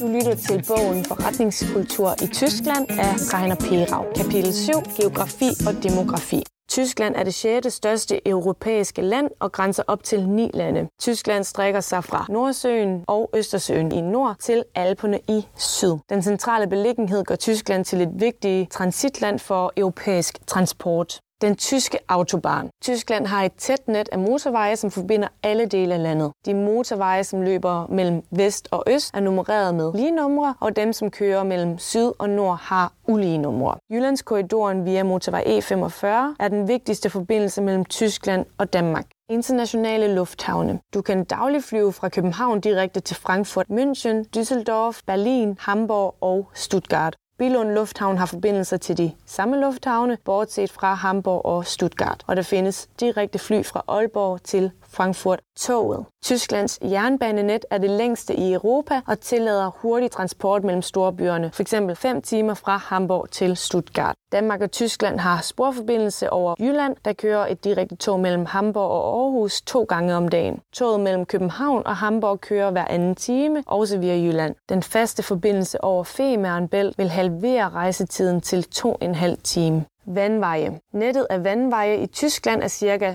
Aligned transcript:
Du 0.00 0.06
lytter 0.06 0.34
til 0.34 0.64
bogen 0.68 1.04
Forretningskultur 1.04 2.14
i 2.22 2.26
Tyskland 2.26 2.86
af 2.90 3.34
Rainer 3.34 3.54
Perau. 3.54 4.04
Kapitel 4.16 4.54
7. 4.54 4.72
Geografi 4.96 5.50
og 5.66 5.82
demografi. 5.82 6.42
Tyskland 6.68 7.14
er 7.16 7.24
det 7.24 7.34
6. 7.34 7.74
største 7.74 8.28
europæiske 8.28 9.02
land 9.02 9.30
og 9.40 9.52
grænser 9.52 9.82
op 9.86 10.02
til 10.02 10.28
ni 10.28 10.50
lande. 10.54 10.88
Tyskland 11.00 11.44
strækker 11.44 11.80
sig 11.80 12.04
fra 12.04 12.26
Nordsøen 12.28 13.04
og 13.06 13.30
Østersøen 13.36 13.92
i 13.92 14.00
nord 14.00 14.36
til 14.40 14.64
Alperne 14.74 15.20
i 15.28 15.46
syd. 15.56 15.94
Den 16.10 16.22
centrale 16.22 16.66
beliggenhed 16.66 17.24
gør 17.24 17.36
Tyskland 17.36 17.84
til 17.84 18.00
et 18.00 18.10
vigtigt 18.14 18.70
transitland 18.70 19.38
for 19.38 19.72
europæisk 19.76 20.46
transport 20.46 21.20
den 21.42 21.56
tyske 21.56 21.98
autobahn. 22.08 22.70
Tyskland 22.82 23.26
har 23.26 23.42
et 23.42 23.52
tæt 23.52 23.88
net 23.88 24.08
af 24.12 24.18
motorveje, 24.18 24.76
som 24.76 24.90
forbinder 24.90 25.28
alle 25.42 25.66
dele 25.66 25.94
af 25.94 26.02
landet. 26.02 26.32
De 26.46 26.54
motorveje, 26.54 27.24
som 27.24 27.42
løber 27.42 27.86
mellem 27.86 28.22
vest 28.30 28.68
og 28.70 28.84
øst, 28.86 29.14
er 29.14 29.20
nummereret 29.20 29.74
med 29.74 29.92
lige 29.94 30.10
numre, 30.10 30.54
og 30.60 30.76
dem, 30.76 30.92
som 30.92 31.10
kører 31.10 31.44
mellem 31.44 31.78
syd 31.78 32.12
og 32.18 32.30
nord, 32.30 32.58
har 32.62 32.92
ulige 33.08 33.38
numre. 33.38 33.74
Jyllandskorridoren 33.92 34.84
via 34.84 35.02
motorvej 35.02 35.42
E45 35.42 36.06
er 36.40 36.48
den 36.48 36.68
vigtigste 36.68 37.10
forbindelse 37.10 37.62
mellem 37.62 37.84
Tyskland 37.84 38.46
og 38.58 38.72
Danmark. 38.72 39.06
Internationale 39.30 40.14
lufthavne. 40.14 40.80
Du 40.94 41.02
kan 41.02 41.24
dagligt 41.24 41.64
flyve 41.64 41.92
fra 41.92 42.08
København 42.08 42.60
direkte 42.60 43.00
til 43.00 43.16
Frankfurt, 43.16 43.66
München, 43.70 44.24
Düsseldorf, 44.36 45.00
Berlin, 45.06 45.56
Hamburg 45.60 46.14
og 46.20 46.48
Stuttgart. 46.54 47.16
Billund 47.38 47.74
Lufthavn 47.74 48.18
har 48.18 48.26
forbindelser 48.26 48.76
til 48.76 48.98
de 48.98 49.12
samme 49.26 49.60
lufthavne, 49.60 50.18
bortset 50.24 50.72
fra 50.72 50.94
Hamburg 50.94 51.44
og 51.44 51.66
Stuttgart, 51.66 52.24
og 52.26 52.36
der 52.36 52.42
findes 52.42 52.88
direkte 53.00 53.38
fly 53.38 53.64
fra 53.64 53.82
Aalborg 53.88 54.42
til 54.42 54.70
Frankfurt 54.96 55.40
toget. 55.56 56.04
Tysklands 56.24 56.78
jernbanenet 56.82 57.64
er 57.70 57.78
det 57.78 57.90
længste 57.90 58.34
i 58.34 58.52
Europa 58.52 59.00
og 59.06 59.20
tillader 59.20 59.70
hurtig 59.82 60.10
transport 60.10 60.64
mellem 60.64 60.82
storbyerne, 60.82 61.50
f.eks. 61.54 61.74
5 61.94 62.22
timer 62.22 62.54
fra 62.54 62.76
Hamburg 62.76 63.30
til 63.30 63.56
Stuttgart. 63.56 64.16
Danmark 64.32 64.62
og 64.62 64.70
Tyskland 64.70 65.20
har 65.20 65.40
sporforbindelse 65.40 66.30
over 66.30 66.54
Jylland, 66.60 66.96
der 67.04 67.12
kører 67.12 67.46
et 67.46 67.64
direkte 67.64 67.96
tog 67.96 68.20
mellem 68.20 68.44
Hamburg 68.44 68.90
og 68.90 69.22
Aarhus 69.22 69.62
to 69.62 69.82
gange 69.82 70.14
om 70.14 70.28
dagen. 70.28 70.60
Toget 70.72 71.00
mellem 71.00 71.26
København 71.26 71.82
og 71.86 71.96
Hamburg 71.96 72.40
kører 72.40 72.70
hver 72.70 72.84
anden 72.84 73.14
time, 73.14 73.62
også 73.66 73.98
via 73.98 74.16
Jylland. 74.16 74.54
Den 74.68 74.82
faste 74.82 75.22
forbindelse 75.22 75.84
over 75.84 76.04
Femern 76.04 76.68
Bælt 76.68 76.98
vil 76.98 77.08
halvere 77.08 77.68
rejsetiden 77.68 78.40
til 78.40 78.62
to 78.64 78.98
en 79.00 79.14
halv 79.14 79.38
time. 79.44 79.84
Vandveje. 80.06 80.80
Nettet 80.92 81.26
af 81.30 81.44
vandveje 81.44 81.96
i 81.96 82.06
Tyskland 82.06 82.62
er 82.62 82.68
ca. 82.68 83.14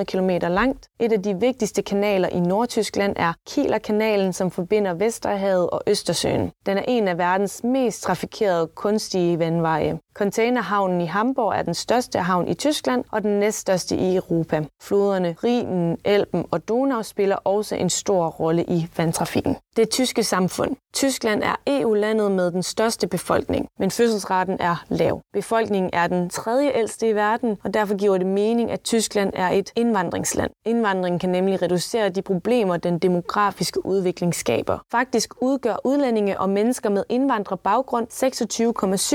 7.500 0.00 0.04
km 0.04 0.30
langt. 0.52 0.88
Et 1.00 1.12
af 1.12 1.22
de 1.22 1.40
vigtigste 1.40 1.82
kanaler 1.82 2.28
i 2.28 2.40
Nordtyskland 2.40 3.16
er 3.16 3.32
Kielerkanalen, 3.50 4.32
som 4.32 4.50
forbinder 4.50 4.94
Vesterhavet 4.94 5.70
og 5.70 5.82
Østersøen. 5.86 6.50
Den 6.66 6.78
er 6.78 6.84
en 6.88 7.08
af 7.08 7.18
verdens 7.18 7.64
mest 7.64 8.02
trafikerede 8.02 8.66
kunstige 8.66 9.38
vandveje. 9.38 9.98
Containerhavnen 10.18 11.00
i 11.00 11.04
Hamburg 11.04 11.58
er 11.58 11.62
den 11.62 11.74
største 11.74 12.18
havn 12.18 12.48
i 12.48 12.54
Tyskland 12.54 13.04
og 13.12 13.22
den 13.22 13.38
næststørste 13.40 13.96
i 13.96 14.16
Europa. 14.16 14.64
Floderne 14.82 15.36
Rhinen, 15.44 15.98
Elben 16.04 16.44
og 16.50 16.68
Donau 16.68 17.02
spiller 17.02 17.36
også 17.36 17.74
en 17.74 17.90
stor 17.90 18.26
rolle 18.26 18.64
i 18.64 18.86
vandtrafikken. 18.96 19.56
Det 19.76 19.90
tyske 19.90 20.22
samfund. 20.22 20.76
Tyskland 20.94 21.42
er 21.42 21.54
EU-landet 21.66 22.32
med 22.32 22.50
den 22.50 22.62
største 22.62 23.06
befolkning, 23.06 23.68
men 23.78 23.90
fødselsraten 23.90 24.56
er 24.60 24.84
lav. 24.88 25.20
Befolkningen 25.32 25.90
er 25.92 26.06
den 26.06 26.30
tredje 26.30 26.72
ældste 26.74 27.08
i 27.08 27.14
verden, 27.14 27.58
og 27.64 27.74
derfor 27.74 27.96
giver 27.96 28.18
det 28.18 28.26
mening, 28.26 28.70
at 28.70 28.80
Tyskland 28.80 29.32
er 29.36 29.48
et 29.48 29.72
indvandringsland. 29.76 30.50
Indvandringen 30.66 31.18
kan 31.18 31.30
nemlig 31.30 31.62
reducere 31.62 32.08
de 32.08 32.22
problemer, 32.22 32.76
den 32.76 32.98
demografiske 32.98 33.86
udvikling 33.86 34.34
skaber. 34.34 34.78
Faktisk 34.90 35.34
udgør 35.42 35.76
udlændinge 35.84 36.40
og 36.40 36.50
mennesker 36.50 36.90
med 36.90 37.04
indvandrerbaggrund 37.08 38.06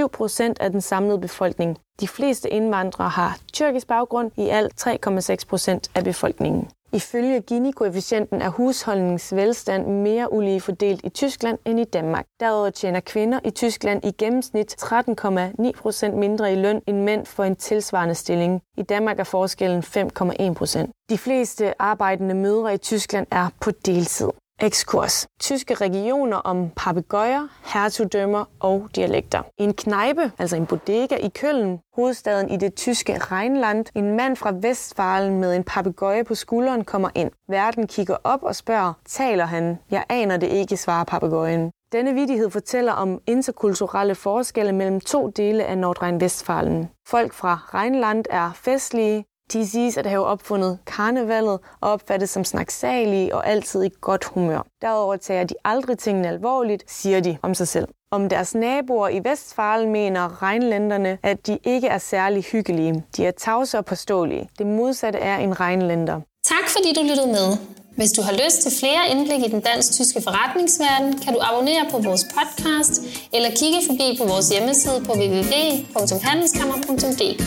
26,7 0.02 0.08
procent 0.08 0.59
af 0.59 0.72
den 0.72 0.81
samlede 0.94 1.19
befolkning. 1.19 1.77
De 1.99 2.08
fleste 2.08 2.49
indvandrere 2.49 3.09
har 3.09 3.38
tyrkisk 3.53 3.88
baggrund, 3.88 4.31
i 4.38 4.50
alt 4.50 4.88
3,6 4.88 5.45
procent 5.50 5.91
af 5.95 6.03
befolkningen. 6.03 6.69
Ifølge 6.94 7.41
Gini-koefficienten 7.41 8.41
er 8.41 8.50
husholdningsvelstand 8.50 9.88
mere 9.88 10.34
ulige 10.34 10.62
fordelt 10.62 11.01
i 11.03 11.09
Tyskland 11.09 11.57
end 11.66 11.79
i 11.79 11.84
Danmark. 11.84 12.25
Derudover 12.40 12.69
tjener 12.69 13.00
kvinder 13.00 13.40
i 13.45 13.50
Tyskland 13.50 14.06
i 14.06 14.12
gennemsnit 14.12 14.84
13,9 14.84 15.72
procent 15.72 16.16
mindre 16.18 16.53
i 16.53 16.56
løn 16.56 16.81
end 16.88 16.97
mænd 17.01 17.25
for 17.25 17.44
en 17.44 17.56
tilsvarende 17.56 18.16
stilling. 18.16 18.62
I 18.78 18.84
Danmark 18.84 19.19
er 19.19 19.23
forskellen 19.23 19.84
5,1 19.84 20.53
procent. 20.53 20.91
De 21.09 21.18
fleste 21.18 21.81
arbejdende 21.81 22.35
mødre 22.35 22.73
i 22.73 22.78
Tyskland 22.78 23.28
er 23.31 23.47
på 23.62 23.72
deltid. 23.85 24.29
Ekskurs. 24.63 25.28
Tyske 25.40 25.74
regioner 25.74 26.38
om 26.38 26.69
papegøjer, 26.75 27.47
hertugdømmer 27.74 28.46
og 28.59 28.90
dialekter. 28.96 29.41
En 29.57 29.74
knejpe, 29.74 30.31
altså 30.38 30.56
en 30.56 30.66
bodega 30.66 31.16
i 31.16 31.29
Køln, 31.29 31.79
hovedstaden 31.96 32.50
i 32.50 32.57
det 32.57 32.75
tyske 32.75 33.18
Rheinland. 33.18 33.85
En 33.96 34.18
mand 34.18 34.35
fra 34.35 34.53
Vestfalen 34.62 35.40
med 35.40 35.56
en 35.56 35.63
papegøje 35.63 36.24
på 36.24 36.35
skulderen 36.35 36.84
kommer 36.84 37.09
ind. 37.16 37.31
Verden 37.50 37.88
kigger 37.88 38.18
op 38.24 38.44
og 38.44 38.56
spørger, 38.56 38.94
taler 39.06 39.46
han? 39.46 39.79
Jeg 39.91 40.03
aner 40.09 40.38
det 40.38 40.47
ikke, 40.47 40.78
svarer 40.78 41.03
papegøjen. 41.03 41.72
Denne 41.91 42.13
vidighed 42.13 42.50
fortæller 42.50 42.91
om 42.91 43.22
interkulturelle 43.28 44.16
forskelle 44.16 44.72
mellem 44.72 45.00
to 45.00 45.28
dele 45.28 45.66
af 45.66 45.78
Nordrhein-Westfalen. 45.78 46.88
Folk 47.07 47.34
fra 47.34 47.59
Rheinland 47.74 48.25
er 48.30 48.51
festlige, 48.56 49.25
de 49.53 49.68
siges 49.68 49.97
at 49.97 50.06
have 50.06 50.25
opfundet 50.25 50.78
karnevalet 50.86 51.59
og 51.81 51.91
opfattes 51.91 52.30
som 52.30 52.44
snaksalige 52.44 53.36
og 53.36 53.47
altid 53.47 53.84
i 53.84 53.90
godt 54.02 54.24
humør. 54.24 54.66
Derudover 54.81 55.16
tager 55.16 55.44
de 55.44 55.56
aldrig 55.66 55.97
tingene 55.97 56.28
alvorligt, 56.28 56.84
siger 56.88 57.19
de 57.19 57.38
om 57.41 57.53
sig 57.53 57.68
selv. 57.68 57.88
Om 58.12 58.30
deres 58.30 58.56
naboer 58.56 59.09
i 59.09 59.19
Vestfalen 59.24 59.92
mener 59.92 60.44
regnlænderne, 60.44 61.18
at 61.24 61.47
de 61.47 61.59
ikke 61.63 61.88
er 61.88 61.97
særlig 61.97 62.44
hyggelige. 62.44 63.03
De 63.18 63.25
er 63.25 63.31
tavse 63.31 63.78
og 63.78 63.86
påståelige. 63.86 64.50
Det 64.58 64.68
modsatte 64.68 65.19
er 65.19 65.38
en 65.38 65.59
regnlænder. 65.59 66.22
Tak 66.46 66.69
fordi 66.69 66.94
du 66.94 67.02
lyttede 67.02 67.28
med. 67.28 67.58
Hvis 67.96 68.12
du 68.12 68.22
har 68.22 68.31
lyst 68.31 68.62
til 68.62 68.72
flere 68.80 69.09
indblik 69.12 69.40
i 69.47 69.52
den 69.52 69.62
dansk-tyske 69.62 70.22
forretningsverden, 70.22 71.19
kan 71.19 71.34
du 71.34 71.40
abonnere 71.42 71.86
på 71.92 71.97
vores 71.97 72.24
podcast 72.24 73.02
eller 73.34 73.50
kigge 73.50 73.78
forbi 73.88 74.18
på 74.22 74.28
vores 74.28 74.50
hjemmeside 74.50 75.02
på 75.06 75.12
www.handelskammer.dk. 75.12 77.44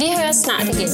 Vi 0.00 0.06
høres 0.18 0.36
snart 0.36 0.68
igen. 0.74 0.88